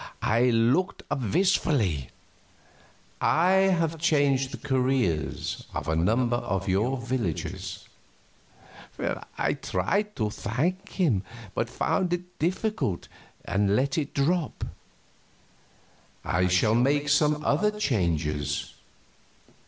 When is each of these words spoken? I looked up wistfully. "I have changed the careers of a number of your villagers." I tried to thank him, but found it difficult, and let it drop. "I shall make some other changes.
I 0.23 0.49
looked 0.49 1.03
up 1.11 1.19
wistfully. 1.31 2.09
"I 3.21 3.51
have 3.69 3.99
changed 3.99 4.49
the 4.51 4.57
careers 4.57 5.67
of 5.75 5.87
a 5.87 5.95
number 5.95 6.37
of 6.37 6.67
your 6.67 6.97
villagers." 6.97 7.87
I 8.97 9.53
tried 9.53 10.15
to 10.15 10.31
thank 10.31 10.89
him, 10.93 11.21
but 11.53 11.69
found 11.69 12.13
it 12.13 12.39
difficult, 12.39 13.09
and 13.45 13.75
let 13.75 13.95
it 13.95 14.15
drop. 14.15 14.63
"I 16.25 16.47
shall 16.47 16.73
make 16.73 17.07
some 17.07 17.45
other 17.45 17.69
changes. 17.69 18.73